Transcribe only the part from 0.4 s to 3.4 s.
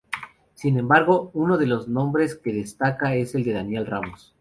Sin embargo, uno de los nombres que destaca es